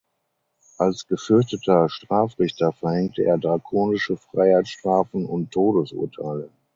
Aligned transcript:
Als 0.79 1.05
gefürchteter 1.05 1.87
Strafrichter 1.87 2.71
verhängte 2.71 3.21
er 3.23 3.37
drakonische 3.37 4.17
Freiheitsstrafen 4.17 5.27
und 5.27 5.51
Todesurteile. 5.51 6.49